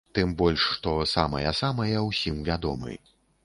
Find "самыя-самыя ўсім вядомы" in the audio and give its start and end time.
1.11-3.01